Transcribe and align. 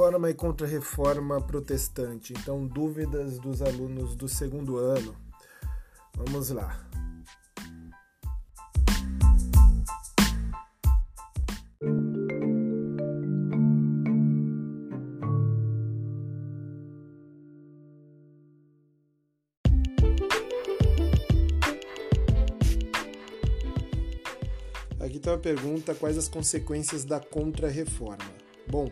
Reforma 0.00 0.28
e 0.28 0.34
Contra-Reforma 0.34 1.40
Protestante. 1.40 2.32
Então, 2.32 2.66
dúvidas 2.66 3.38
dos 3.38 3.62
alunos 3.62 4.14
do 4.14 4.28
segundo 4.28 4.76
ano. 4.76 5.16
Vamos 6.14 6.50
lá. 6.50 6.89
Aqui 25.00 25.18
tem 25.18 25.32
uma 25.32 25.38
pergunta: 25.38 25.94
quais 25.94 26.18
as 26.18 26.28
consequências 26.28 27.04
da 27.04 27.18
contra-reforma? 27.18 28.30
Bom, 28.68 28.88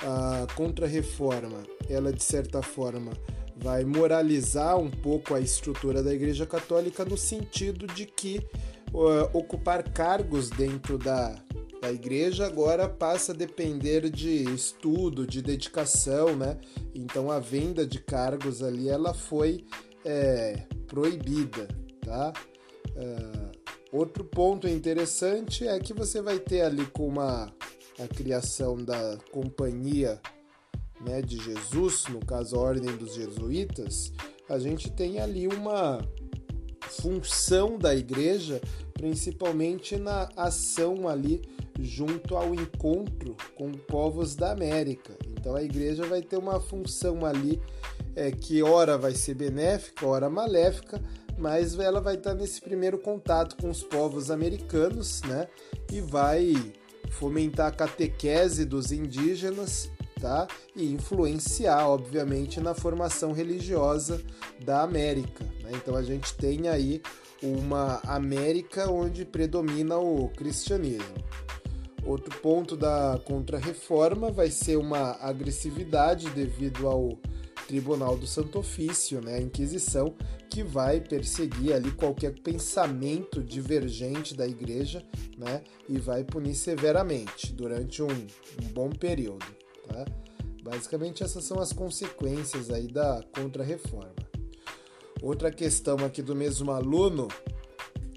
a 0.00 0.46
contra-reforma, 0.54 1.64
ela 1.88 2.12
de 2.12 2.22
certa 2.22 2.62
forma 2.62 3.12
vai 3.56 3.84
moralizar 3.84 4.78
um 4.78 4.90
pouco 4.90 5.34
a 5.34 5.40
estrutura 5.40 6.02
da 6.02 6.14
Igreja 6.14 6.46
Católica 6.46 7.04
no 7.04 7.16
sentido 7.16 7.86
de 7.88 8.06
que 8.06 8.38
uh, 8.92 9.36
ocupar 9.36 9.82
cargos 9.82 10.48
dentro 10.48 10.96
da, 10.96 11.34
da 11.80 11.90
igreja 11.90 12.46
agora 12.46 12.88
passa 12.88 13.32
a 13.32 13.34
depender 13.34 14.08
de 14.10 14.44
estudo, 14.54 15.26
de 15.26 15.42
dedicação, 15.42 16.36
né? 16.36 16.56
Então 16.94 17.30
a 17.30 17.40
venda 17.40 17.84
de 17.84 17.98
cargos 17.98 18.62
ali 18.62 18.88
ela 18.88 19.12
foi 19.12 19.64
é, 20.04 20.62
proibida, 20.86 21.66
tá? 22.00 22.32
Uh, 22.90 23.47
outro 23.92 24.24
ponto 24.24 24.68
interessante 24.68 25.66
é 25.66 25.78
que 25.78 25.92
você 25.92 26.20
vai 26.20 26.38
ter 26.38 26.62
ali 26.62 26.86
com 26.86 27.06
uma 27.08 27.52
a 27.98 28.06
criação 28.06 28.76
da 28.76 29.18
companhia 29.32 30.20
né, 31.00 31.20
de 31.20 31.36
Jesus, 31.36 32.04
no 32.08 32.24
caso 32.24 32.56
a 32.56 32.60
Ordem 32.60 32.96
dos 32.96 33.14
Jesuítas, 33.14 34.12
a 34.48 34.58
gente 34.58 34.90
tem 34.90 35.20
ali 35.20 35.46
uma 35.48 36.00
função 36.88 37.76
da 37.76 37.94
igreja, 37.94 38.60
principalmente 38.94 39.96
na 39.96 40.28
ação 40.36 41.08
ali 41.08 41.42
junto 41.80 42.36
ao 42.36 42.54
encontro 42.54 43.36
com 43.54 43.70
povos 43.72 44.34
da 44.34 44.52
América. 44.52 45.16
Então 45.28 45.54
a 45.54 45.62
igreja 45.62 46.04
vai 46.04 46.22
ter 46.22 46.36
uma 46.36 46.60
função 46.60 47.24
ali 47.24 47.60
é, 48.16 48.30
que 48.32 48.62
ora 48.62 48.98
vai 48.98 49.14
ser 49.14 49.34
benéfica, 49.34 50.06
ora 50.06 50.28
maléfica, 50.28 51.00
mas 51.38 51.78
ela 51.78 52.00
vai 52.00 52.14
estar 52.14 52.34
nesse 52.34 52.60
primeiro 52.60 52.98
contato 52.98 53.56
com 53.56 53.70
os 53.70 53.82
povos 53.82 54.30
americanos, 54.30 55.22
né? 55.22 55.48
E 55.92 56.00
vai 56.00 56.54
fomentar 57.10 57.68
a 57.68 57.72
catequese 57.72 58.64
dos 58.64 58.92
indígenas, 58.92 59.90
tá? 60.20 60.46
E 60.74 60.92
influenciar, 60.92 61.88
obviamente, 61.88 62.60
na 62.60 62.74
formação 62.74 63.32
religiosa 63.32 64.20
da 64.64 64.82
América. 64.82 65.44
Né? 65.62 65.70
Então 65.74 65.96
a 65.96 66.02
gente 66.02 66.34
tem 66.34 66.68
aí 66.68 67.00
uma 67.42 68.00
América 68.04 68.90
onde 68.90 69.24
predomina 69.24 69.96
o 69.96 70.28
cristianismo. 70.30 71.14
Outro 72.04 72.36
ponto 72.40 72.76
da 72.76 73.20
contra-reforma 73.24 74.30
vai 74.30 74.50
ser 74.50 74.76
uma 74.76 75.16
agressividade 75.20 76.30
devido 76.30 76.88
ao 76.88 77.18
Tribunal 77.68 78.16
do 78.16 78.26
Santo 78.26 78.58
Ofício, 78.58 79.20
né, 79.20 79.34
a 79.34 79.40
Inquisição, 79.40 80.14
que 80.48 80.62
vai 80.62 81.02
perseguir 81.02 81.74
ali 81.74 81.92
qualquer 81.92 82.32
pensamento 82.40 83.42
divergente 83.42 84.34
da 84.34 84.48
igreja 84.48 85.04
né, 85.36 85.62
e 85.86 85.98
vai 85.98 86.24
punir 86.24 86.54
severamente 86.54 87.52
durante 87.52 88.02
um, 88.02 88.08
um 88.08 88.68
bom 88.72 88.88
período. 88.88 89.44
Tá? 89.86 90.06
Basicamente, 90.62 91.22
essas 91.22 91.44
são 91.44 91.60
as 91.60 91.70
consequências 91.70 92.70
aí 92.70 92.88
da 92.88 93.22
contra-reforma. 93.34 94.16
Outra 95.20 95.50
questão 95.50 95.98
aqui 95.98 96.22
do 96.22 96.34
mesmo 96.34 96.70
aluno 96.70 97.28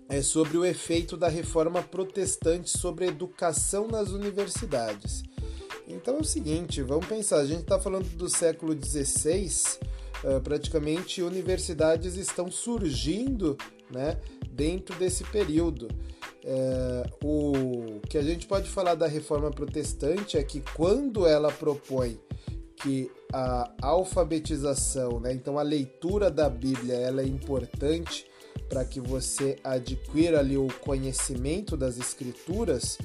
é 0.08 0.22
sobre 0.22 0.58
o 0.58 0.64
efeito 0.64 1.18
da 1.18 1.28
reforma 1.28 1.84
protestante 1.84 2.70
sobre 2.70 3.06
a 3.06 3.08
educação 3.10 3.86
nas 3.88 4.12
universidades. 4.12 5.24
Então 5.92 6.18
é 6.18 6.20
o 6.22 6.24
seguinte, 6.24 6.82
vamos 6.82 7.06
pensar, 7.06 7.38
a 7.38 7.46
gente 7.46 7.62
está 7.62 7.78
falando 7.78 8.08
do 8.16 8.30
século 8.30 8.74
XVI, 8.74 9.52
uh, 10.24 10.40
praticamente 10.42 11.22
universidades 11.22 12.16
estão 12.16 12.50
surgindo 12.50 13.58
né, 13.92 14.18
dentro 14.50 14.96
desse 14.96 15.24
período. 15.26 15.90
Uh, 16.44 17.28
o 17.28 18.00
que 18.08 18.18
a 18.18 18.22
gente 18.22 18.48
pode 18.48 18.70
falar 18.70 18.96
da 18.96 19.06
reforma 19.06 19.52
protestante 19.52 20.38
é 20.38 20.44
que 20.44 20.64
quando 20.74 21.28
ela 21.28 21.52
propõe 21.52 22.20
que 22.78 23.12
a 23.32 23.72
alfabetização, 23.82 25.20
né, 25.20 25.34
então 25.34 25.60
a 25.60 25.62
leitura 25.62 26.32
da 26.32 26.50
Bíblia, 26.50 26.96
ela 26.96 27.22
é 27.22 27.26
importante 27.26 28.26
para 28.68 28.86
que 28.86 29.00
você 29.00 29.58
adquira 29.64 30.40
ali 30.40 30.58
o 30.58 30.68
conhecimento 30.80 31.76
das 31.76 31.98
escrituras, 31.98 32.98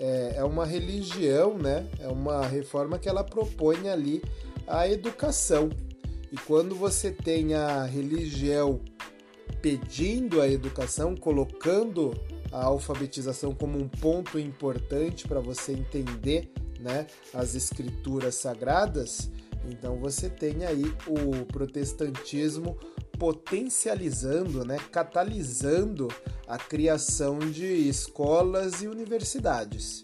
é, 0.00 0.36
é 0.36 0.44
uma 0.44 0.64
religião, 0.64 1.58
né? 1.58 1.86
É 1.98 2.08
uma 2.08 2.46
reforma 2.46 2.98
que 2.98 3.06
ela 3.06 3.22
propõe 3.22 3.90
ali 3.90 4.22
a 4.66 4.88
educação. 4.88 5.68
E 6.32 6.36
quando 6.38 6.74
você 6.74 7.10
tem 7.10 7.52
a 7.52 7.84
religião 7.84 8.80
pedindo 9.60 10.40
a 10.40 10.48
educação, 10.48 11.14
colocando 11.14 12.14
a 12.50 12.64
alfabetização 12.64 13.54
como 13.54 13.78
um 13.78 13.88
ponto 13.88 14.38
importante 14.38 15.28
para 15.28 15.38
você 15.38 15.72
entender 15.72 16.50
né, 16.80 17.06
as 17.34 17.54
escrituras 17.54 18.36
sagradas, 18.36 19.30
então 19.68 19.98
você 19.98 20.30
tem 20.30 20.64
aí 20.64 20.84
o 21.06 21.44
protestantismo 21.46 22.78
potencializando, 23.20 24.64
né, 24.64 24.78
catalisando 24.90 26.08
a 26.48 26.56
criação 26.56 27.38
de 27.38 27.66
escolas 27.66 28.80
e 28.80 28.88
universidades. 28.88 30.00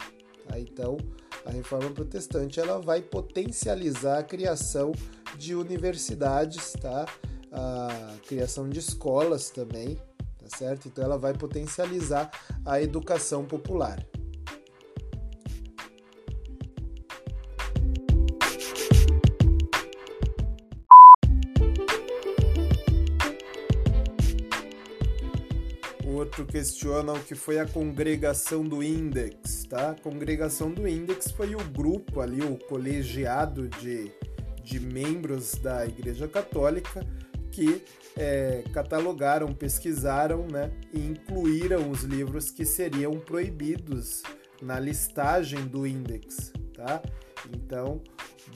Tá? 0.46 0.60
Então, 0.60 0.98
a 1.46 1.50
reforma 1.50 1.90
protestante 1.90 2.60
ela 2.60 2.78
vai 2.78 3.00
potencializar 3.00 4.18
a 4.18 4.22
criação 4.22 4.92
de 5.38 5.54
universidades, 5.54 6.74
tá? 6.74 7.06
a 7.50 8.16
criação 8.28 8.68
de 8.68 8.80
escolas 8.80 9.48
também, 9.48 9.96
tá 10.38 10.54
certo? 10.54 10.88
Então, 10.88 11.02
ela 11.02 11.16
vai 11.16 11.32
potencializar 11.32 12.30
a 12.66 12.82
educação 12.82 13.46
popular. 13.46 13.98
Outro 26.16 26.44
questiona 26.44 27.12
o 27.12 27.22
que 27.22 27.34
foi 27.34 27.58
a 27.58 27.66
congregação 27.66 28.64
do 28.64 28.82
Index, 28.82 29.64
tá? 29.64 29.90
A 29.90 29.94
congregação 29.94 30.70
do 30.70 30.86
Index 30.88 31.30
foi 31.30 31.54
o 31.54 31.64
grupo 31.70 32.20
ali, 32.20 32.42
o 32.42 32.56
colegiado 32.56 33.68
de, 33.68 34.10
de 34.62 34.80
membros 34.80 35.52
da 35.54 35.86
Igreja 35.86 36.26
Católica 36.26 37.06
que 37.56 37.82
é, 38.14 38.62
catalogaram, 38.70 39.54
pesquisaram 39.54 40.46
né, 40.46 40.70
e 40.92 40.98
incluíram 41.00 41.90
os 41.90 42.02
livros 42.02 42.50
que 42.50 42.66
seriam 42.66 43.18
proibidos 43.18 44.22
na 44.60 44.78
listagem 44.78 45.66
do 45.66 45.86
Index, 45.86 46.52
tá? 46.74 47.00
Então, 47.50 48.02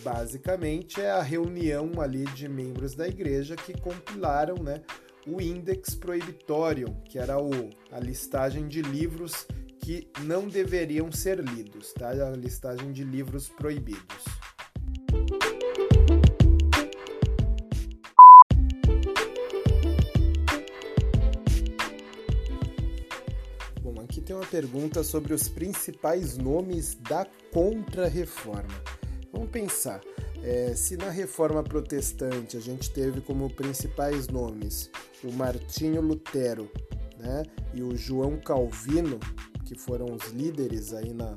basicamente 0.02 1.00
é 1.00 1.10
a 1.10 1.22
reunião 1.22 1.98
ali 1.98 2.24
de 2.34 2.46
membros 2.46 2.94
da 2.94 3.08
igreja 3.08 3.56
que 3.56 3.72
compilaram, 3.80 4.56
né, 4.62 4.82
o 5.26 5.40
Index 5.40 5.94
Prohibitorium, 5.94 6.94
que 7.05 7.19
era 7.19 7.40
o, 7.40 7.70
a 7.90 7.99
listagem 7.99 8.69
de 8.69 8.82
livros 8.82 9.46
que 9.81 10.06
não 10.20 10.46
deveriam 10.46 11.11
ser 11.11 11.40
lidos, 11.40 11.93
tá? 11.93 12.11
A 12.11 12.31
listagem 12.37 12.93
de 12.93 13.02
livros 13.02 13.49
proibidos. 13.49 14.25
Bom, 23.82 24.00
aqui 24.00 24.20
tem 24.20 24.37
uma 24.37 24.46
pergunta 24.46 25.02
sobre 25.02 25.32
os 25.32 25.49
principais 25.49 26.37
nomes 26.37 26.94
da 26.94 27.26
Contra-Reforma. 27.52 28.82
Vamos 29.32 29.50
pensar. 29.50 30.00
É, 30.42 30.75
se 30.75 30.96
na 30.96 31.10
reforma 31.10 31.62
protestante 31.62 32.56
a 32.56 32.60
gente 32.60 32.90
teve 32.90 33.20
como 33.20 33.50
principais 33.50 34.26
nomes 34.28 34.90
o 35.22 35.31
Martinho 35.32 36.00
Lutero 36.00 36.70
né, 37.19 37.42
e 37.75 37.82
o 37.82 37.94
João 37.94 38.38
Calvino, 38.38 39.20
que 39.66 39.75
foram 39.75 40.06
os 40.14 40.28
líderes 40.32 40.94
aí 40.94 41.12
na 41.12 41.37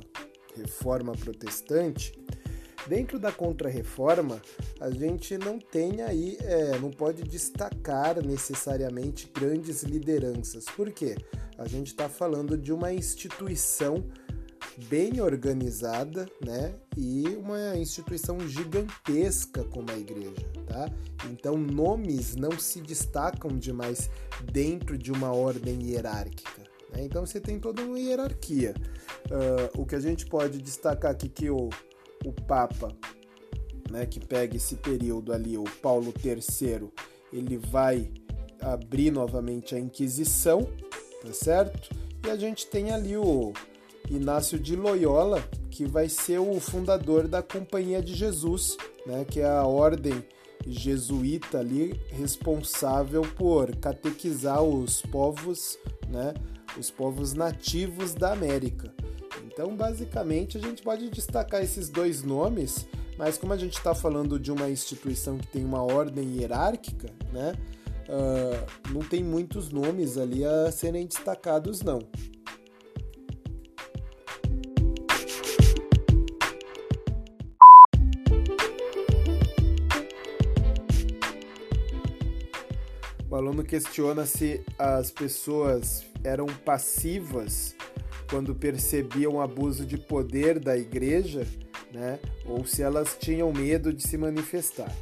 reforma 0.56 1.12
protestante, 1.14 2.14
Dentro 2.88 3.18
da 3.18 3.32
Contra-Reforma, 3.32 4.42
a 4.80 4.90
gente 4.90 5.38
não 5.38 5.58
tem 5.58 6.02
aí, 6.02 6.38
é, 6.42 6.78
não 6.80 6.92
pode 6.92 7.24
destacar 7.24 8.22
necessariamente 8.22 9.32
grandes 9.34 9.84
lideranças. 9.84 10.66
Por 10.66 10.92
quê? 10.92 11.16
A 11.58 11.66
gente 11.66 11.88
está 11.88 12.10
falando 12.10 12.58
de 12.58 12.74
uma 12.74 12.92
instituição 12.92 14.04
bem 14.78 15.22
organizada, 15.22 16.28
né? 16.44 16.74
E 16.98 17.28
uma 17.38 17.76
instituição 17.78 18.40
gigantesca 18.48 19.64
como 19.66 19.92
a 19.92 19.98
igreja, 19.98 20.48
tá? 20.68 20.90
Então 21.30 21.58
nomes 21.58 22.36
não 22.36 22.58
se 22.58 22.82
destacam 22.82 23.58
demais 23.58 24.10
dentro 24.52 24.98
de 24.98 25.12
uma 25.12 25.32
ordem 25.32 25.82
hierárquica. 25.84 26.64
Né? 26.92 27.04
Então 27.04 27.26
você 27.26 27.40
tem 27.40 27.60
toda 27.60 27.82
uma 27.82 28.00
hierarquia. 28.00 28.74
Uh, 29.26 29.82
o 29.82 29.86
que 29.86 29.96
a 29.96 30.00
gente 30.00 30.26
pode 30.26 30.60
destacar 30.60 31.12
aqui 31.12 31.30
que 31.30 31.50
o, 31.50 31.70
o 32.26 32.34
Papa, 32.48 32.96
né, 33.90 34.06
que 34.06 34.20
pega 34.20 34.56
esse 34.56 34.76
período 34.76 35.34
ali, 35.34 35.58
o 35.58 35.64
Paulo 35.82 36.14
III, 36.24 36.90
ele 37.32 37.58
vai 37.58 38.12
abrir 38.60 39.12
novamente 39.12 39.76
a 39.76 39.80
Inquisição, 39.80 40.68
tá 41.22 41.34
certo? 41.34 41.90
E 42.26 42.30
a 42.30 42.38
gente 42.38 42.68
tem 42.68 42.92
ali 42.92 43.18
o 43.18 43.52
Inácio 44.10 44.60
de 44.60 44.76
Loyola, 44.76 45.42
que 45.70 45.86
vai 45.86 46.10
ser 46.10 46.40
o 46.40 46.60
fundador 46.60 47.28
da 47.28 47.42
Companhia 47.42 48.02
de 48.02 48.14
Jesus, 48.14 48.78
né, 49.06 49.26
que 49.26 49.40
é 49.40 49.48
a 49.48 49.66
ordem 49.66 50.24
jesuíta 50.66 51.60
ali 51.60 52.00
responsável 52.10 53.22
por 53.36 53.76
catequizar 53.78 54.62
os 54.62 55.02
povos, 55.02 55.78
né, 56.08 56.34
os 56.78 56.90
povos 56.90 57.34
nativos 57.34 58.14
da 58.14 58.32
América. 58.32 58.94
Então, 59.46 59.76
basicamente, 59.76 60.58
a 60.58 60.62
gente 60.62 60.82
pode 60.82 61.10
destacar 61.10 61.62
esses 61.62 61.90
dois 61.90 62.24
nomes, 62.24 62.88
mas 63.18 63.38
como 63.38 63.54
a 63.54 63.58
gente 63.58 63.78
está 63.78 63.94
falando 63.94 64.40
de 64.40 64.52
uma 64.52 64.70
instituição 64.70 65.38
que 65.38 65.48
tem 65.48 65.64
uma 65.64 65.84
ordem 65.84 66.38
hierárquica, 66.38 67.10
né, 67.32 67.54
uh, 68.10 68.92
não 68.92 69.02
tem 69.02 69.24
muitos 69.24 69.70
nomes 69.70 70.18
ali 70.18 70.44
a 70.44 70.72
serem 70.72 71.06
destacados, 71.06 71.82
não. 71.82 72.00
O 83.34 83.36
aluno 83.36 83.64
questiona 83.64 84.28
se 84.28 84.64
as 84.78 85.10
pessoas 85.10 86.06
eram 86.24 86.46
passivas 86.46 87.76
quando 88.30 88.54
percebiam 88.54 89.42
abuso 89.42 89.88
de 89.88 89.98
poder 89.98 90.60
da 90.60 90.78
igreja, 90.78 91.44
né? 91.92 92.20
Ou 92.46 92.64
se 92.64 92.84
elas 92.84 93.18
tinham 93.20 93.52
medo 93.52 93.92
de 93.92 94.08
se 94.08 94.20
manifestar. 94.20 94.96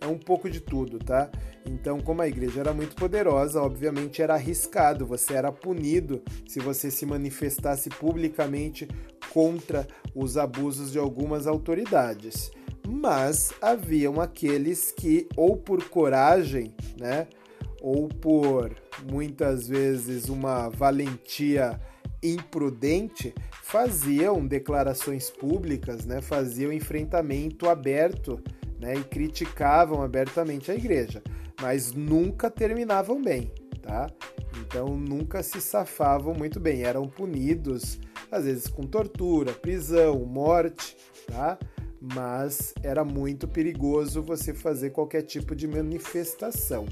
É 0.00 0.06
um 0.06 0.16
pouco 0.16 0.48
de 0.48 0.60
tudo, 0.60 1.00
tá? 1.00 1.28
Então, 1.64 1.98
como 1.98 2.22
a 2.22 2.28
igreja 2.28 2.60
era 2.60 2.72
muito 2.72 2.94
poderosa, 2.94 3.60
obviamente 3.60 4.22
era 4.22 4.34
arriscado, 4.34 5.04
você 5.04 5.34
era 5.34 5.50
punido 5.50 6.22
se 6.46 6.60
você 6.60 6.88
se 6.88 7.04
manifestasse 7.04 7.90
publicamente 7.90 8.86
contra 9.32 9.88
os 10.14 10.36
abusos 10.36 10.92
de 10.92 11.00
algumas 11.00 11.48
autoridades. 11.48 12.48
Mas 12.86 13.52
haviam 13.60 14.20
aqueles 14.20 14.92
que, 14.92 15.26
ou 15.36 15.56
por 15.56 15.88
coragem, 15.88 16.72
né, 16.96 17.26
ou 17.80 18.08
por 18.08 18.74
muitas 19.10 19.68
vezes 19.68 20.28
uma 20.28 20.68
valentia 20.68 21.80
imprudente, 22.22 23.34
faziam 23.62 24.46
declarações 24.46 25.30
públicas, 25.30 26.04
né, 26.06 26.20
faziam 26.20 26.72
enfrentamento 26.72 27.68
aberto 27.68 28.40
né, 28.80 28.94
e 28.96 29.04
criticavam 29.04 30.02
abertamente 30.02 30.70
a 30.70 30.74
igreja, 30.74 31.22
mas 31.60 31.92
nunca 31.92 32.50
terminavam 32.50 33.22
bem, 33.22 33.52
tá? 33.82 34.08
Então 34.60 34.96
nunca 34.96 35.42
se 35.42 35.60
safavam 35.60 36.34
muito 36.34 36.58
bem, 36.58 36.82
eram 36.82 37.06
punidos 37.06 37.98
às 38.30 38.44
vezes 38.44 38.66
com 38.66 38.82
tortura, 38.82 39.52
prisão, 39.52 40.18
morte, 40.24 40.96
tá? 41.26 41.58
Mas 42.00 42.74
era 42.82 43.04
muito 43.04 43.48
perigoso 43.48 44.22
você 44.22 44.52
fazer 44.52 44.90
qualquer 44.90 45.22
tipo 45.22 45.54
de 45.54 45.66
manifestação. 45.66 46.86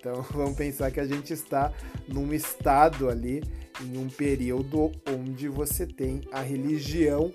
Então 0.00 0.22
vamos 0.32 0.56
pensar 0.56 0.90
que 0.90 0.98
a 0.98 1.06
gente 1.06 1.32
está 1.32 1.72
num 2.08 2.32
estado 2.32 3.08
ali, 3.08 3.42
em 3.80 3.96
um 3.96 4.08
período 4.08 4.90
onde 5.08 5.48
você 5.48 5.86
tem 5.86 6.22
a 6.32 6.40
religião, 6.40 7.30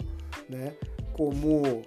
né, 0.49 0.73
como 1.13 1.81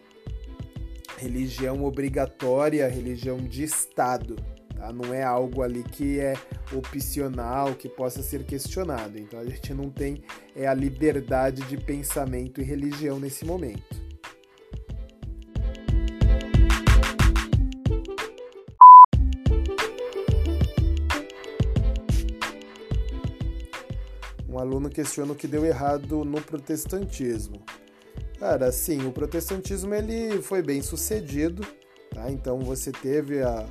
religião 1.18 1.84
obrigatória, 1.84 2.88
religião 2.88 3.38
de 3.38 3.64
Estado. 3.64 4.36
Tá? 4.74 4.92
Não 4.92 5.12
é 5.12 5.22
algo 5.22 5.62
ali 5.62 5.82
que 5.82 6.20
é 6.20 6.34
opcional, 6.72 7.74
que 7.74 7.88
possa 7.88 8.22
ser 8.22 8.44
questionado. 8.44 9.18
Então 9.18 9.38
a 9.38 9.44
gente 9.44 9.74
não 9.74 9.90
tem 9.90 10.22
é, 10.56 10.66
a 10.66 10.74
liberdade 10.74 11.62
de 11.62 11.76
pensamento 11.76 12.60
e 12.60 12.64
religião 12.64 13.18
nesse 13.18 13.44
momento. 13.44 14.07
Aluno 24.68 24.90
questiona 24.90 25.32
o 25.32 25.34
que 25.34 25.46
deu 25.46 25.64
errado 25.64 26.24
no 26.24 26.40
protestantismo. 26.40 27.62
Cara, 28.38 28.70
sim, 28.70 29.06
o 29.06 29.10
protestantismo 29.10 29.94
ele 29.94 30.40
foi 30.42 30.62
bem 30.62 30.80
sucedido, 30.82 31.66
tá? 32.10 32.30
Então 32.30 32.60
você 32.60 32.92
teve 32.92 33.42
a, 33.42 33.66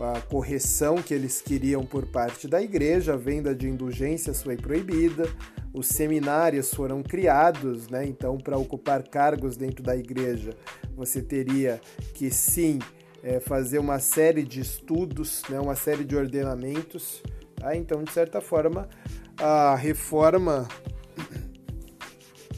a 0.00 0.20
correção 0.22 0.96
que 0.96 1.14
eles 1.14 1.40
queriam 1.40 1.84
por 1.84 2.06
parte 2.06 2.48
da 2.48 2.60
igreja, 2.60 3.14
a 3.14 3.16
venda 3.16 3.54
de 3.54 3.68
indulgências 3.68 4.42
foi 4.42 4.56
proibida, 4.56 5.28
os 5.72 5.86
seminários 5.86 6.72
foram 6.74 7.02
criados, 7.02 7.88
né? 7.88 8.04
Então, 8.06 8.38
para 8.38 8.58
ocupar 8.58 9.02
cargos 9.04 9.56
dentro 9.56 9.82
da 9.82 9.96
igreja, 9.96 10.56
você 10.96 11.22
teria 11.22 11.80
que 12.14 12.30
sim 12.30 12.80
é, 13.22 13.40
fazer 13.40 13.78
uma 13.78 13.98
série 13.98 14.42
de 14.42 14.60
estudos, 14.60 15.42
né? 15.48 15.60
uma 15.60 15.76
série 15.76 16.04
de 16.04 16.16
ordenamentos. 16.16 17.22
Tá? 17.54 17.76
Então, 17.76 18.02
de 18.02 18.10
certa 18.12 18.40
forma, 18.40 18.88
a 19.38 19.74
reforma 19.76 20.66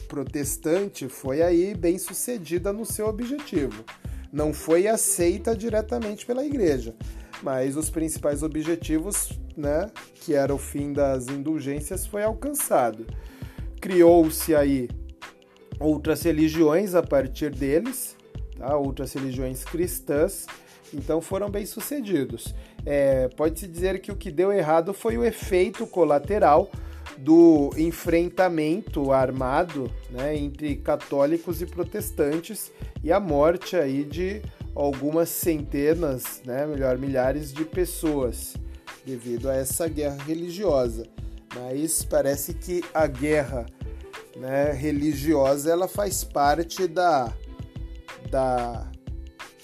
protestante 0.07 1.07
foi 1.07 1.41
aí 1.41 1.75
bem 1.75 1.97
sucedida 1.97 2.73
no 2.73 2.85
seu 2.85 3.07
objetivo. 3.07 3.85
Não 4.31 4.53
foi 4.53 4.87
aceita 4.87 5.55
diretamente 5.55 6.25
pela 6.25 6.45
igreja, 6.45 6.95
mas 7.43 7.77
os 7.77 7.89
principais 7.89 8.43
objetivos, 8.43 9.39
né, 9.55 9.89
que 10.15 10.33
era 10.33 10.53
o 10.53 10.57
fim 10.57 10.91
das 10.91 11.27
indulgências, 11.27 12.05
foi 12.05 12.23
alcançado. 12.23 13.05
Criou-se 13.79 14.55
aí 14.55 14.89
outras 15.79 16.23
religiões 16.23 16.95
a 16.95 17.03
partir 17.03 17.51
deles, 17.51 18.15
tá? 18.57 18.75
outras 18.77 19.13
religiões 19.13 19.63
cristãs, 19.63 20.45
então 20.93 21.21
foram 21.21 21.49
bem 21.49 21.65
sucedidos. 21.65 22.53
É, 22.85 23.27
Pode-se 23.29 23.67
dizer 23.67 23.99
que 24.01 24.11
o 24.11 24.15
que 24.15 24.31
deu 24.31 24.51
errado 24.51 24.93
foi 24.93 25.17
o 25.17 25.23
efeito 25.23 25.85
colateral 25.85 26.71
do 27.17 27.71
enfrentamento 27.77 29.11
armado 29.11 29.91
né, 30.09 30.35
entre 30.35 30.75
católicos 30.77 31.61
e 31.61 31.65
protestantes 31.65 32.71
e 33.03 33.11
a 33.11 33.19
morte 33.19 33.75
aí 33.75 34.03
de 34.03 34.41
algumas 34.73 35.29
centenas, 35.29 36.41
né, 36.45 36.65
melhor, 36.65 36.97
milhares 36.97 37.53
de 37.53 37.63
pessoas 37.63 38.55
devido 39.05 39.49
a 39.49 39.55
essa 39.55 39.87
guerra 39.87 40.23
religiosa. 40.23 41.05
Mas 41.55 42.03
parece 42.03 42.53
que 42.53 42.83
a 42.93 43.05
guerra 43.05 43.65
né, 44.37 44.71
religiosa 44.71 45.71
ela 45.71 45.87
faz 45.87 46.23
parte 46.23 46.87
da, 46.87 47.33
da 48.29 48.90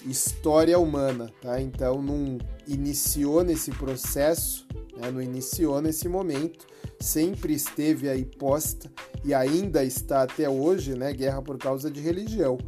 história 0.06 0.78
humana, 0.78 1.30
tá? 1.40 1.60
Então 1.60 2.00
não 2.00 2.38
iniciou 2.66 3.42
nesse 3.42 3.70
processo, 3.72 4.66
né? 4.96 5.10
não 5.10 5.20
iniciou 5.20 5.80
nesse 5.80 6.08
momento, 6.08 6.66
sempre 7.00 7.54
esteve 7.54 8.08
aí 8.08 8.24
posta 8.24 8.90
e 9.24 9.34
ainda 9.34 9.84
está 9.84 10.22
até 10.22 10.48
hoje, 10.48 10.94
né? 10.94 11.12
Guerra 11.12 11.42
por 11.42 11.58
causa 11.58 11.90
de 11.90 12.00
religião. 12.00 12.58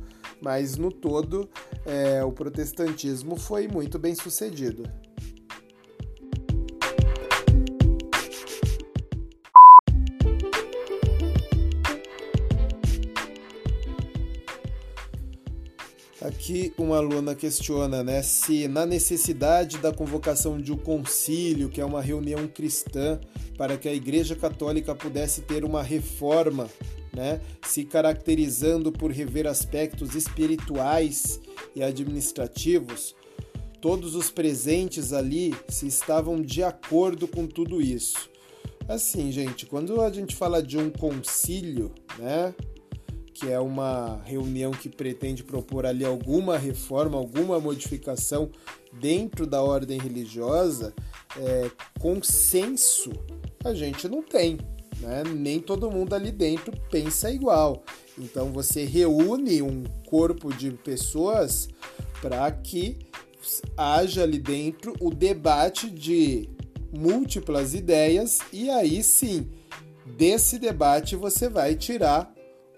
Mas 0.40 0.76
no 0.76 0.90
todo, 0.90 1.48
é, 1.84 2.24
o 2.24 2.32
protestantismo 2.32 3.36
foi 3.36 3.68
muito 3.68 3.98
bem 3.98 4.14
sucedido. 4.14 4.84
Aqui 16.50 16.72
uma 16.76 16.96
aluna 16.96 17.32
questiona 17.32 18.02
né, 18.02 18.22
se 18.22 18.66
na 18.66 18.84
necessidade 18.84 19.78
da 19.78 19.92
convocação 19.92 20.58
de 20.58 20.72
um 20.72 20.76
concílio, 20.76 21.68
que 21.68 21.80
é 21.80 21.84
uma 21.84 22.02
reunião 22.02 22.48
cristã, 22.48 23.20
para 23.56 23.78
que 23.78 23.88
a 23.88 23.94
Igreja 23.94 24.34
Católica 24.34 24.92
pudesse 24.92 25.42
ter 25.42 25.64
uma 25.64 25.80
reforma 25.80 26.68
né, 27.14 27.40
se 27.62 27.84
caracterizando 27.84 28.90
por 28.90 29.12
rever 29.12 29.46
aspectos 29.46 30.16
espirituais 30.16 31.40
e 31.76 31.84
administrativos, 31.84 33.14
todos 33.80 34.16
os 34.16 34.28
presentes 34.28 35.12
ali 35.12 35.54
se 35.68 35.86
estavam 35.86 36.42
de 36.42 36.64
acordo 36.64 37.28
com 37.28 37.46
tudo 37.46 37.80
isso. 37.80 38.28
Assim, 38.88 39.30
gente, 39.30 39.66
quando 39.66 40.00
a 40.00 40.10
gente 40.10 40.34
fala 40.34 40.60
de 40.60 40.76
um 40.76 40.90
concílio, 40.90 41.94
né, 42.18 42.52
que 43.40 43.50
é 43.50 43.58
uma 43.58 44.20
reunião 44.26 44.70
que 44.70 44.90
pretende 44.90 45.42
propor 45.42 45.86
ali 45.86 46.04
alguma 46.04 46.58
reforma, 46.58 47.16
alguma 47.16 47.58
modificação 47.58 48.50
dentro 48.92 49.46
da 49.46 49.62
ordem 49.62 49.98
religiosa, 49.98 50.92
é, 51.38 51.70
consenso 51.98 53.10
a 53.64 53.72
gente 53.72 54.06
não 54.06 54.22
tem. 54.22 54.58
Né? 55.00 55.22
Nem 55.24 55.58
todo 55.58 55.90
mundo 55.90 56.14
ali 56.14 56.30
dentro 56.30 56.70
pensa 56.90 57.30
igual. 57.30 57.82
Então 58.18 58.52
você 58.52 58.84
reúne 58.84 59.62
um 59.62 59.84
corpo 60.06 60.52
de 60.52 60.72
pessoas 60.72 61.66
para 62.20 62.50
que 62.52 62.98
haja 63.74 64.22
ali 64.22 64.38
dentro 64.38 64.92
o 65.00 65.08
debate 65.08 65.88
de 65.88 66.46
múltiplas 66.92 67.72
ideias 67.72 68.40
e 68.52 68.68
aí 68.68 69.02
sim, 69.02 69.48
desse 70.04 70.58
debate 70.58 71.16
você 71.16 71.48
vai 71.48 71.74
tirar 71.74 72.30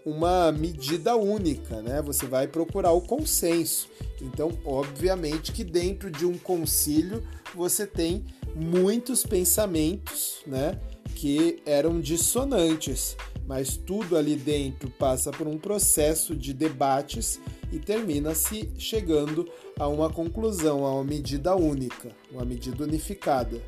uma 0.05 0.51
medida 0.51 1.17
única, 1.17 1.81
né? 1.81 2.03
Você 2.03 2.27
vai 2.27 2.47
procurar 2.47 2.93
o 2.93 3.01
consenso. 3.01 3.89
Então, 4.21 4.51
obviamente 4.65 5.53
que 5.53 5.65
dentro 5.65 6.11
de 6.11 6.25
um 6.27 6.39
concílio 6.39 7.23
você 7.55 7.87
tem 7.87 8.25
muitos 8.55 9.25
pensamentos, 9.25 10.43
né, 10.47 10.79
que 11.15 11.63
eram 11.67 12.01
dissonantes, 12.01 13.17
mas 13.47 13.77
tudo 13.77 14.17
ali 14.17 14.37
dentro 14.37 14.91
passa 14.91 15.31
por 15.31 15.47
um 15.47 15.59
processo 15.59 16.35
de 16.35 16.53
debates 16.53 17.41
e 17.73 17.79
termina-se 17.79 18.71
chegando 18.79 19.49
a 19.79 19.89
uma 19.89 20.11
conclusão, 20.11 20.85
a 20.85 20.95
uma 20.95 21.05
medida 21.05 21.57
única, 21.57 22.11
uma 22.31 22.45
medida 22.45 22.85
unificada. 22.85 23.61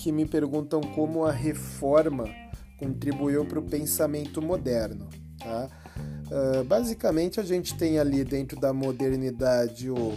Que 0.00 0.10
me 0.10 0.24
perguntam 0.24 0.80
como 0.80 1.26
a 1.26 1.30
reforma 1.30 2.24
contribuiu 2.78 3.44
para 3.44 3.58
o 3.58 3.62
pensamento 3.62 4.40
moderno. 4.40 5.06
Tá? 5.38 5.68
Uh, 6.30 6.64
basicamente, 6.64 7.38
a 7.38 7.42
gente 7.42 7.76
tem 7.76 7.98
ali 7.98 8.24
dentro 8.24 8.58
da 8.58 8.72
modernidade 8.72 9.90
o 9.90 10.14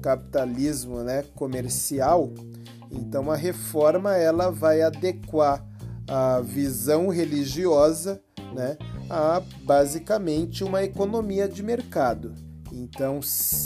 capitalismo 0.00 1.02
né, 1.02 1.24
comercial. 1.34 2.32
Então, 2.88 3.28
a 3.28 3.34
reforma 3.34 4.16
ela 4.16 4.52
vai 4.52 4.82
adequar 4.82 5.66
a 6.06 6.40
visão 6.40 7.08
religiosa 7.08 8.22
né, 8.54 8.78
a 9.10 9.42
basicamente 9.64 10.62
uma 10.62 10.84
economia 10.84 11.48
de 11.48 11.64
mercado. 11.64 12.32
Então, 12.70 13.18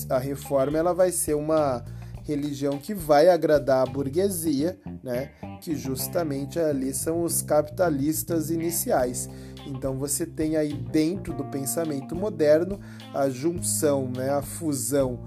a 0.08 0.16
reforma 0.16 0.78
ela 0.78 0.94
vai 0.94 1.12
ser 1.12 1.34
uma 1.34 1.84
religião 2.30 2.78
que 2.78 2.94
vai 2.94 3.28
agradar 3.28 3.86
a 3.86 3.90
burguesia, 3.90 4.78
né? 5.02 5.30
Que 5.60 5.74
justamente 5.74 6.58
ali 6.58 6.94
são 6.94 7.22
os 7.22 7.42
capitalistas 7.42 8.50
iniciais. 8.50 9.28
Então 9.66 9.98
você 9.98 10.24
tem 10.24 10.56
aí 10.56 10.72
dentro 10.72 11.34
do 11.34 11.44
pensamento 11.44 12.14
moderno 12.14 12.80
a 13.14 13.28
junção, 13.28 14.10
né, 14.16 14.30
a 14.30 14.42
fusão 14.42 15.20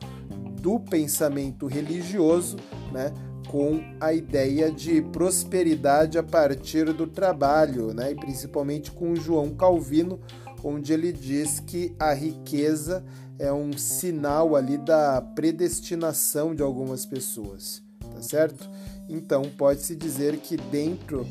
do 0.59 0.79
pensamento 0.79 1.67
religioso, 1.67 2.57
né, 2.91 3.11
com 3.49 3.81
a 3.99 4.13
ideia 4.13 4.71
de 4.71 5.01
prosperidade 5.01 6.17
a 6.17 6.23
partir 6.23 6.85
do 6.93 7.05
trabalho, 7.05 7.93
né, 7.93 8.11
e 8.11 8.15
principalmente 8.15 8.91
com 8.91 9.15
João 9.15 9.53
Calvino, 9.53 10.19
onde 10.63 10.93
ele 10.93 11.11
diz 11.11 11.59
que 11.59 11.95
a 11.99 12.13
riqueza 12.13 13.03
é 13.37 13.51
um 13.51 13.73
sinal 13.73 14.55
ali 14.55 14.77
da 14.77 15.21
predestinação 15.21 16.55
de 16.55 16.61
algumas 16.61 17.05
pessoas, 17.05 17.83
tá 17.99 18.21
certo? 18.21 18.69
Então 19.09 19.43
pode-se 19.57 19.95
dizer 19.95 20.37
que 20.37 20.55
dentro 20.55 21.27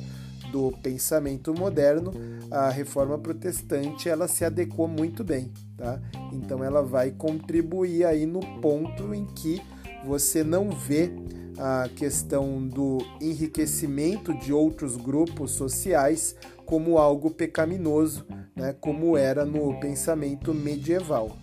do 0.51 0.71
pensamento 0.83 1.55
moderno, 1.55 2.13
a 2.51 2.69
reforma 2.69 3.19
protestante 3.19 4.09
ela 4.09 4.29
se 4.29 4.45
adequou 4.45 4.87
muito 4.87 5.25
bem, 5.25 5.51
tá? 5.77 5.99
Então 6.33 6.63
ela 6.63 6.83
vai 6.83 7.11
contribuir 7.11 8.05
aí 8.05 8.27
no 8.27 8.41
ponto 8.61 9.15
em 9.15 9.25
que 9.25 9.63
você 10.05 10.45
não 10.45 10.71
vê 10.71 11.11
a 11.59 11.89
questão 11.95 12.67
do 12.67 12.99
enriquecimento 13.21 14.35
de 14.35 14.53
outros 14.53 14.97
grupos 14.97 15.53
sociais 15.53 16.35
como 16.65 16.99
algo 16.99 17.31
pecaminoso, 17.31 18.25
né, 18.57 18.75
como 18.81 19.17
era 19.17 19.45
no 19.45 19.79
pensamento 19.81 20.55
medieval. 20.55 21.37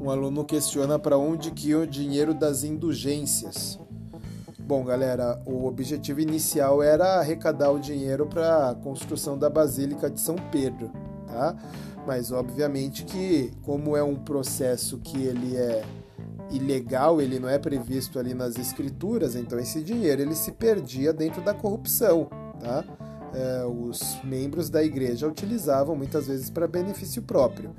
Um 0.00 0.10
aluno 0.10 0.44
questiona 0.44 0.98
para 0.98 1.16
onde 1.16 1.50
que 1.50 1.74
o 1.74 1.86
dinheiro 1.86 2.34
das 2.34 2.62
indulgências. 2.62 3.78
Bom, 4.66 4.82
galera, 4.82 5.42
o 5.44 5.66
objetivo 5.66 6.22
inicial 6.22 6.82
era 6.82 7.18
arrecadar 7.18 7.70
o 7.70 7.78
dinheiro 7.78 8.26
para 8.26 8.70
a 8.70 8.74
construção 8.74 9.36
da 9.36 9.50
Basílica 9.50 10.08
de 10.08 10.18
São 10.18 10.36
Pedro, 10.50 10.90
tá? 11.26 11.54
Mas 12.06 12.32
obviamente 12.32 13.04
que 13.04 13.52
como 13.60 13.94
é 13.94 14.02
um 14.02 14.16
processo 14.16 14.96
que 15.00 15.22
ele 15.22 15.54
é 15.54 15.84
ilegal, 16.50 17.20
ele 17.20 17.38
não 17.38 17.46
é 17.46 17.58
previsto 17.58 18.18
ali 18.18 18.32
nas 18.32 18.56
escrituras, 18.56 19.36
então 19.36 19.58
esse 19.58 19.82
dinheiro 19.82 20.22
ele 20.22 20.34
se 20.34 20.52
perdia 20.52 21.12
dentro 21.12 21.42
da 21.42 21.52
corrupção, 21.52 22.30
tá? 22.58 22.82
É, 23.34 23.66
os 23.66 24.16
membros 24.24 24.70
da 24.70 24.82
igreja 24.82 25.28
utilizavam 25.28 25.94
muitas 25.94 26.26
vezes 26.26 26.48
para 26.48 26.66
benefício 26.66 27.20
próprio. 27.20 27.74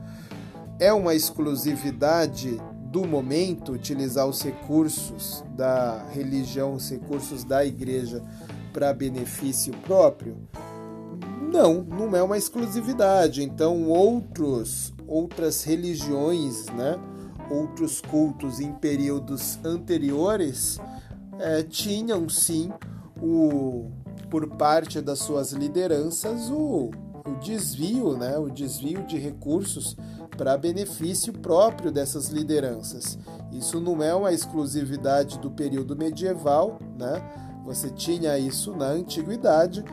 É 0.79 0.93
uma 0.93 1.15
exclusividade 1.15 2.61
do 2.95 3.05
momento 3.05 3.73
utilizar 3.73 4.25
os 4.25 4.41
recursos 4.41 5.43
da 5.49 6.07
religião, 6.13 6.75
os 6.75 6.89
recursos 6.89 7.43
da 7.43 7.65
igreja 7.65 8.23
para 8.71 8.93
benefício 8.93 9.73
próprio? 9.79 10.37
Não, 11.51 11.83
não 11.83 12.15
é 12.15 12.23
uma 12.23 12.37
exclusividade. 12.37 13.43
Então 13.43 13.89
outros 13.89 14.93
outras 15.05 15.61
religiões, 15.65 16.67
né? 16.67 16.97
outros 17.51 17.99
cultos 17.99 18.61
em 18.61 18.71
períodos 18.71 19.59
anteriores 19.61 20.79
é, 21.37 21.63
tinham 21.63 22.29
sim 22.29 22.71
o 23.21 23.91
por 24.29 24.47
parte 24.47 25.01
das 25.01 25.19
suas 25.19 25.51
lideranças 25.51 26.49
o, 26.49 26.91
o 27.25 27.39
desvio, 27.41 28.17
né, 28.17 28.37
o 28.37 28.49
desvio 28.49 29.03
de 29.03 29.17
recursos 29.17 29.97
para 30.37 30.57
benefício 30.57 31.33
próprio 31.33 31.91
dessas 31.91 32.29
lideranças. 32.29 33.17
Isso 33.51 33.79
não 33.79 34.01
é 34.03 34.13
uma 34.13 34.31
exclusividade 34.31 35.39
do 35.39 35.49
período 35.49 35.95
medieval, 35.95 36.79
né? 36.97 37.21
Você 37.65 37.89
tinha 37.89 38.37
isso 38.37 38.75
na 38.75 38.87
antiguidade, 38.87 39.83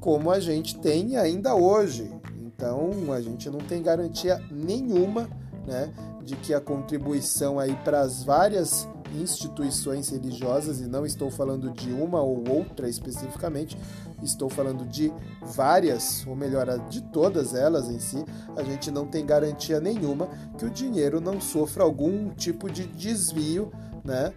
como 0.00 0.30
a 0.30 0.40
gente 0.40 0.76
tem 0.78 1.16
ainda 1.16 1.54
hoje. 1.54 2.10
Então, 2.42 2.90
a 3.12 3.20
gente 3.20 3.48
não 3.48 3.60
tem 3.60 3.82
garantia 3.82 4.42
nenhuma, 4.50 5.28
né, 5.66 5.92
de 6.22 6.36
que 6.36 6.52
a 6.52 6.60
contribuição 6.60 7.58
aí 7.58 7.74
para 7.84 8.00
as 8.00 8.22
várias 8.22 8.88
instituições 9.14 10.08
religiosas, 10.08 10.80
e 10.80 10.86
não 10.86 11.04
estou 11.04 11.30
falando 11.30 11.70
de 11.70 11.92
uma 11.92 12.20
ou 12.20 12.48
outra 12.48 12.88
especificamente, 12.88 13.76
estou 14.22 14.48
falando 14.48 14.84
de 14.86 15.12
várias, 15.42 16.26
ou 16.26 16.36
melhor, 16.36 16.66
de 16.88 17.02
todas 17.02 17.54
elas 17.54 17.88
em 17.88 17.98
si, 17.98 18.24
a 18.56 18.62
gente 18.62 18.90
não 18.90 19.06
tem 19.06 19.24
garantia 19.24 19.80
nenhuma 19.80 20.28
que 20.58 20.64
o 20.64 20.70
dinheiro 20.70 21.20
não 21.20 21.40
sofra 21.40 21.82
algum 21.82 22.30
tipo 22.30 22.70
de 22.70 22.86
desvio 22.86 23.72
né, 24.04 24.32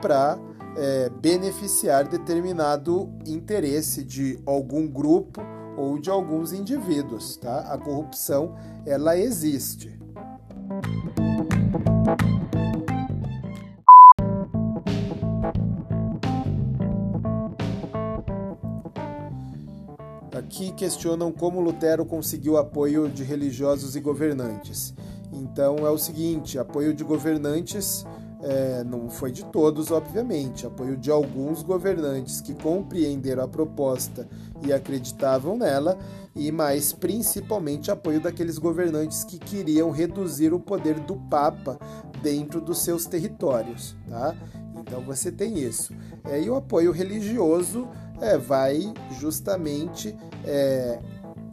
para 0.00 0.38
é, 0.76 1.08
beneficiar 1.08 2.06
determinado 2.06 3.10
interesse 3.26 4.04
de 4.04 4.38
algum 4.46 4.86
grupo 4.86 5.40
ou 5.76 5.98
de 5.98 6.10
alguns 6.10 6.52
indivíduos. 6.52 7.36
Tá? 7.36 7.60
A 7.72 7.78
corrupção 7.78 8.54
ela 8.86 9.16
existe. 9.16 9.98
Aqui 20.58 20.72
questionam 20.72 21.30
como 21.30 21.60
Lutero 21.60 22.04
conseguiu 22.04 22.56
apoio 22.56 23.08
de 23.08 23.22
religiosos 23.22 23.94
e 23.94 24.00
governantes. 24.00 24.92
Então 25.32 25.86
é 25.86 25.90
o 25.90 25.96
seguinte: 25.96 26.58
apoio 26.58 26.92
de 26.92 27.04
governantes 27.04 28.04
é, 28.42 28.82
não 28.82 29.08
foi 29.08 29.30
de 29.30 29.44
todos, 29.44 29.92
obviamente, 29.92 30.66
apoio 30.66 30.96
de 30.96 31.12
alguns 31.12 31.62
governantes 31.62 32.40
que 32.40 32.54
compreenderam 32.54 33.44
a 33.44 33.46
proposta 33.46 34.28
e 34.60 34.72
acreditavam 34.72 35.56
nela, 35.56 35.96
e 36.34 36.50
mais 36.50 36.92
principalmente 36.92 37.92
apoio 37.92 38.20
daqueles 38.20 38.58
governantes 38.58 39.22
que 39.22 39.38
queriam 39.38 39.92
reduzir 39.92 40.52
o 40.52 40.58
poder 40.58 40.98
do 40.98 41.14
Papa 41.30 41.78
dentro 42.20 42.60
dos 42.60 42.82
seus 42.82 43.06
territórios. 43.06 43.94
Tá? 44.08 44.34
Então 44.76 45.02
você 45.02 45.30
tem 45.30 45.56
isso. 45.56 45.94
É, 46.24 46.42
e 46.42 46.50
o 46.50 46.56
apoio 46.56 46.90
religioso 46.90 47.86
é, 48.20 48.36
vai 48.36 48.92
justamente 49.18 50.16
é, 50.44 50.98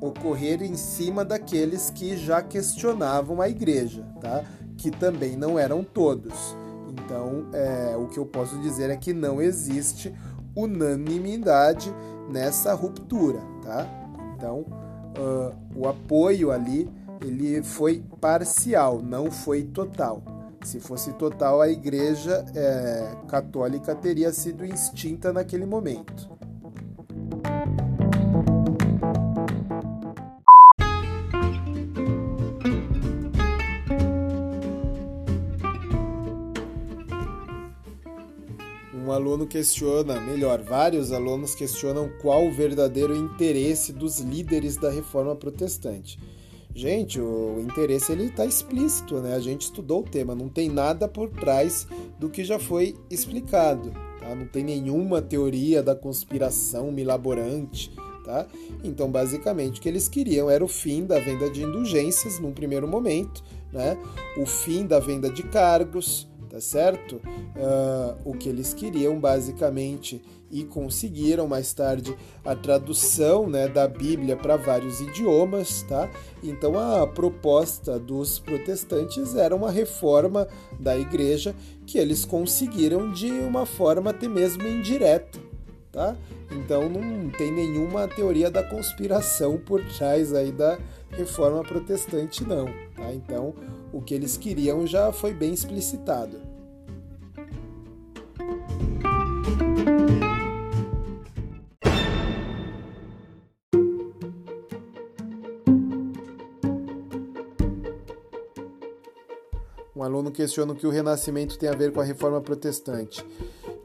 ocorrer 0.01 0.61
em 0.61 0.75
cima 0.75 1.23
daqueles 1.23 1.89
que 1.89 2.17
já 2.17 2.41
questionavam 2.41 3.41
a 3.41 3.49
igreja, 3.49 4.03
tá? 4.19 4.43
que 4.77 4.91
também 4.91 5.35
não 5.35 5.57
eram 5.57 5.83
todos. 5.83 6.55
Então, 6.89 7.47
é, 7.53 7.95
o 7.97 8.07
que 8.07 8.17
eu 8.17 8.25
posso 8.25 8.57
dizer 8.59 8.89
é 8.89 8.95
que 8.95 9.13
não 9.13 9.41
existe 9.41 10.13
unanimidade 10.55 11.93
nessa 12.29 12.73
ruptura, 12.73 13.41
tá? 13.61 13.85
Então, 14.35 14.65
uh, 15.17 15.53
o 15.75 15.87
apoio 15.87 16.51
ali 16.51 16.89
ele 17.21 17.61
foi 17.63 18.03
parcial, 18.19 19.01
não 19.01 19.31
foi 19.31 19.63
total. 19.63 20.21
Se 20.63 20.79
fosse 20.79 21.13
total, 21.13 21.61
a 21.61 21.69
Igreja 21.69 22.43
é, 22.55 23.15
Católica 23.27 23.93
teria 23.93 24.33
sido 24.33 24.65
extinta 24.65 25.31
naquele 25.31 25.65
momento. 25.65 26.34
Aluno 39.45 39.47
questiona, 39.47 40.19
melhor, 40.19 40.61
vários 40.61 41.11
alunos 41.11 41.55
questionam 41.55 42.09
qual 42.21 42.45
o 42.47 42.51
verdadeiro 42.51 43.15
interesse 43.15 43.93
dos 43.93 44.19
líderes 44.19 44.75
da 44.75 44.89
reforma 44.89 45.35
protestante. 45.35 46.19
Gente, 46.73 47.21
o 47.21 47.59
interesse 47.61 48.11
ele 48.11 48.25
está 48.25 48.45
explícito, 48.45 49.19
né? 49.21 49.35
A 49.35 49.39
gente 49.39 49.61
estudou 49.61 50.01
o 50.01 50.03
tema, 50.03 50.35
não 50.35 50.49
tem 50.49 50.67
nada 50.67 51.07
por 51.07 51.29
trás 51.29 51.87
do 52.19 52.29
que 52.29 52.43
já 52.43 52.59
foi 52.59 52.95
explicado, 53.09 53.91
tá? 54.19 54.35
Não 54.35 54.45
tem 54.45 54.63
nenhuma 54.63 55.21
teoria 55.21 55.81
da 55.81 55.95
conspiração 55.95 56.91
milaborante, 56.91 57.95
tá? 58.25 58.45
Então, 58.83 59.09
basicamente, 59.09 59.79
o 59.79 59.81
que 59.81 59.87
eles 59.87 60.09
queriam 60.09 60.49
era 60.49 60.65
o 60.65 60.67
fim 60.67 61.05
da 61.05 61.19
venda 61.19 61.49
de 61.49 61.63
indulgências 61.63 62.39
num 62.39 62.51
primeiro 62.51 62.87
momento, 62.87 63.41
né? 63.71 63.97
O 64.37 64.45
fim 64.45 64.85
da 64.85 64.99
venda 64.99 65.29
de 65.29 65.43
cargos, 65.43 66.27
tá 66.55 66.61
certo? 66.61 67.15
Uh, 67.17 68.15
o 68.23 68.33
que 68.33 68.47
eles 68.47 68.73
queriam 68.73 69.19
basicamente 69.19 70.21
e 70.49 70.63
conseguiram 70.63 71.49
mais 71.49 71.73
tarde 71.73 72.15
a 72.45 72.55
tradução 72.55 73.49
né, 73.49 73.67
da 73.67 73.89
Bíblia 73.89 74.37
para 74.37 74.55
vários 74.55 75.01
idiomas, 75.01 75.81
tá? 75.81 76.09
Então 76.41 76.79
a 76.79 77.05
proposta 77.05 77.99
dos 77.99 78.39
protestantes 78.39 79.35
era 79.35 79.53
uma 79.53 79.69
reforma 79.69 80.47
da 80.79 80.97
igreja 80.97 81.53
que 81.85 81.97
eles 81.97 82.23
conseguiram 82.23 83.11
de 83.11 83.29
uma 83.31 83.65
forma 83.65 84.11
até 84.11 84.29
mesmo 84.29 84.65
indireta, 84.65 85.37
tá? 85.91 86.15
Então 86.49 86.87
não 86.87 87.29
tem 87.31 87.51
nenhuma 87.51 88.07
teoria 88.07 88.49
da 88.49 88.63
conspiração 88.63 89.57
por 89.57 89.83
trás 89.97 90.33
aí 90.33 90.53
da 90.53 90.79
reforma 91.09 91.63
protestante 91.63 92.45
não, 92.45 92.67
tá? 92.95 93.13
Então 93.13 93.53
o 93.91 94.01
que 94.01 94.13
eles 94.13 94.37
queriam 94.37 94.85
já 94.85 95.11
foi 95.11 95.33
bem 95.33 95.53
explicitado. 95.53 96.55
Um 109.95 110.03
aluno 110.03 110.29
questiona 110.29 110.73
o 110.73 110.75
que 110.75 110.85
o 110.85 110.89
renascimento 110.89 111.57
tem 111.57 111.69
a 111.69 111.75
ver 111.75 111.93
com 111.93 112.01
a 112.01 112.03
reforma 112.03 112.41
protestante. 112.41 113.25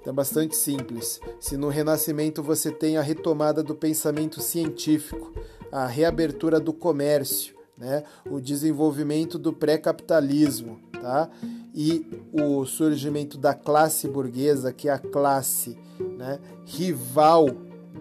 É 0.05 0.11
bastante 0.11 0.57
simples. 0.57 1.21
Se 1.39 1.57
no 1.57 1.69
renascimento 1.69 2.43
você 2.43 2.73
tem 2.73 2.97
a 2.97 3.03
retomada 3.03 3.63
do 3.63 3.77
pensamento 3.77 4.41
científico, 4.41 5.33
a 5.71 5.87
reabertura 5.87 6.59
do 6.59 6.73
comércio, 6.73 7.55
né? 7.81 8.05
o 8.31 8.39
desenvolvimento 8.39 9.39
do 9.39 9.53
pré-capitalismo 9.53 10.79
tá? 11.01 11.31
e 11.75 12.07
o 12.31 12.67
surgimento 12.67 13.39
da 13.39 13.55
classe 13.55 14.07
burguesa, 14.07 14.73
que 14.73 14.89
é 14.89 14.93
a 14.93 14.99
classe 14.99 15.79
né? 16.19 16.39
rival 16.67 17.49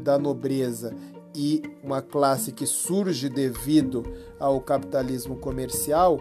da 0.03 0.19
nobreza 0.19 0.93
e 1.33 1.63
uma 1.81 2.01
classe 2.01 2.51
que 2.51 2.67
surge 2.67 3.29
devido 3.29 4.03
ao 4.37 4.59
capitalismo 4.59 5.37
comercial, 5.37 6.19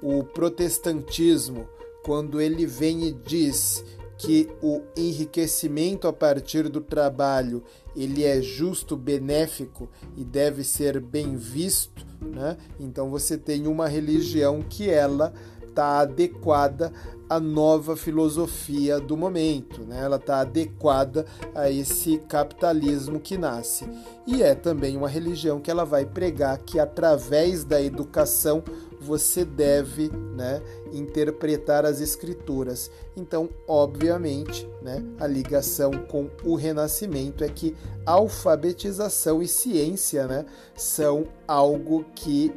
o 0.00 0.24
protestantismo, 0.24 1.68
quando 2.02 2.40
ele 2.40 2.64
vem 2.64 3.04
e 3.08 3.12
diz 3.12 3.84
que 4.16 4.48
o 4.62 4.80
enriquecimento 4.96 6.08
a 6.08 6.12
partir 6.12 6.68
do 6.68 6.80
trabalho 6.80 7.62
ele 7.96 8.24
é 8.24 8.42
justo, 8.42 8.96
benéfico 8.96 9.88
e 10.16 10.24
deve 10.24 10.62
ser 10.62 11.00
bem 11.00 11.36
visto, 11.36 12.06
né? 12.20 12.56
Então 12.78 13.10
você 13.10 13.38
tem 13.38 13.66
uma 13.66 13.88
religião 13.88 14.62
que 14.62 14.88
ela 14.88 15.32
está 15.76 16.00
adequada 16.00 16.92
à 17.28 17.38
nova 17.38 17.96
filosofia 17.96 18.98
do 19.00 19.16
momento, 19.16 19.82
né? 19.82 20.00
ela 20.02 20.16
está 20.16 20.40
adequada 20.40 21.26
a 21.54 21.70
esse 21.70 22.18
capitalismo 22.28 23.20
que 23.20 23.36
nasce. 23.36 23.84
E 24.26 24.42
é 24.42 24.54
também 24.54 24.96
uma 24.96 25.08
religião 25.08 25.60
que 25.60 25.70
ela 25.70 25.84
vai 25.84 26.06
pregar 26.06 26.56
que 26.58 26.78
através 26.78 27.64
da 27.64 27.82
educação 27.82 28.62
você 29.06 29.44
deve 29.44 30.10
né, 30.10 30.60
interpretar 30.92 31.86
as 31.86 32.00
escrituras. 32.00 32.90
Então, 33.16 33.48
obviamente, 33.68 34.68
né, 34.82 35.02
a 35.20 35.26
ligação 35.26 35.92
com 35.92 36.28
o 36.42 36.56
renascimento 36.56 37.44
é 37.44 37.48
que 37.48 37.76
alfabetização 38.04 39.40
e 39.40 39.46
ciência 39.46 40.26
né, 40.26 40.44
são 40.74 41.28
algo 41.46 42.04
que 42.14 42.52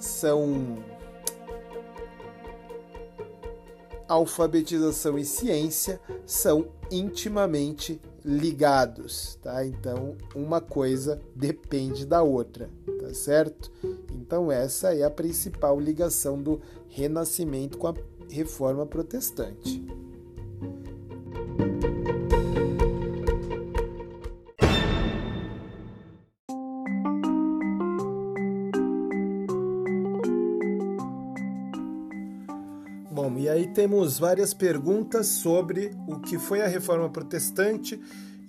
são 0.00 0.78
alfabetização 4.08 5.18
e 5.18 5.24
ciência 5.24 6.00
são 6.24 6.68
intimamente 6.90 8.00
ligados, 8.24 9.38
tá? 9.42 9.64
Então, 9.64 10.16
uma 10.34 10.60
coisa 10.60 11.20
depende 11.34 12.04
da 12.04 12.22
outra, 12.22 12.68
tá 13.00 13.14
certo? 13.14 13.70
Então, 14.26 14.50
essa 14.50 14.92
é 14.92 15.04
a 15.04 15.10
principal 15.10 15.78
ligação 15.78 16.42
do 16.42 16.60
Renascimento 16.88 17.78
com 17.78 17.86
a 17.86 17.94
Reforma 18.28 18.84
Protestante. 18.84 19.80
Bom, 33.12 33.38
e 33.38 33.48
aí 33.48 33.68
temos 33.68 34.18
várias 34.18 34.52
perguntas 34.52 35.28
sobre 35.28 35.92
o 36.08 36.18
que 36.18 36.36
foi 36.36 36.62
a 36.62 36.66
reforma 36.66 37.08
protestante 37.08 38.00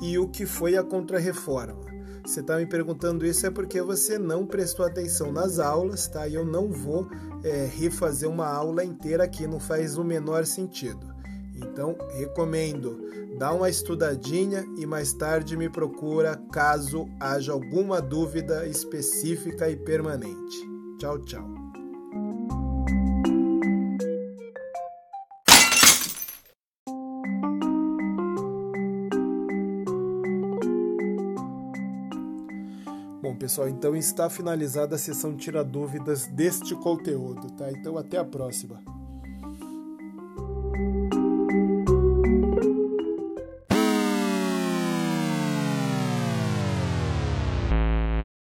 e 0.01 0.17
o 0.17 0.27
que 0.27 0.47
foi 0.47 0.75
a 0.75 0.83
contrarreforma. 0.83 1.96
Você 2.27 2.41
está 2.41 2.57
me 2.57 2.65
perguntando 2.65 3.25
isso 3.25 3.47
é 3.47 3.49
porque 3.49 3.81
você 3.81 4.19
não 4.19 4.45
prestou 4.45 4.85
atenção 4.85 5.31
nas 5.31 5.59
aulas, 5.59 6.09
tá? 6.09 6.27
E 6.27 6.33
eu 6.33 6.43
não 6.43 6.69
vou 6.69 7.07
é, 7.41 7.65
refazer 7.65 8.29
uma 8.29 8.45
aula 8.45 8.83
inteira 8.83 9.23
aqui, 9.23 9.47
não 9.47 9.61
faz 9.61 9.97
o 9.97 10.03
menor 10.03 10.45
sentido. 10.45 11.07
Então, 11.55 11.95
recomendo, 12.17 12.99
dá 13.39 13.53
uma 13.53 13.69
estudadinha 13.69 14.65
e 14.77 14.85
mais 14.85 15.13
tarde 15.13 15.55
me 15.55 15.69
procura 15.69 16.35
caso 16.51 17.05
haja 17.17 17.53
alguma 17.53 18.01
dúvida 18.01 18.67
específica 18.67 19.69
e 19.69 19.77
permanente. 19.77 20.57
Tchau, 20.99 21.19
tchau. 21.19 21.56
Pessoal, 33.47 33.69
então 33.69 33.95
está 33.95 34.29
finalizada 34.29 34.95
a 34.95 34.99
sessão 34.99 35.33
Tira 35.33 35.63
Dúvidas 35.63 36.27
deste 36.27 36.75
conteúdo, 36.75 37.49
tá? 37.51 37.71
Então 37.71 37.97
até 37.97 38.17
a 38.17 38.25
próxima. 38.25 38.96